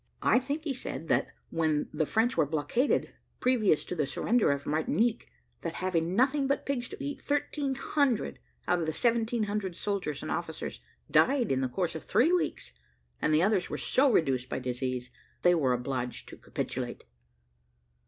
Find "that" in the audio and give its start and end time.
1.09-1.27, 5.61-5.75, 15.43-15.49